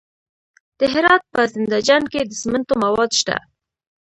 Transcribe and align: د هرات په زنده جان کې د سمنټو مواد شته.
د 0.79 0.81
هرات 0.93 1.23
په 1.33 1.41
زنده 1.53 1.79
جان 1.87 2.03
کې 2.11 2.21
د 2.25 2.31
سمنټو 2.41 2.73
مواد 2.83 3.11
شته. 3.19 3.35